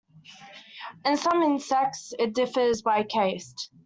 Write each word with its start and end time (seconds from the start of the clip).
In 1.05 1.15
some 1.15 1.43
insects 1.43 2.11
it 2.17 2.33
differs 2.33 2.81
by 2.81 3.03
caste. 3.03 3.69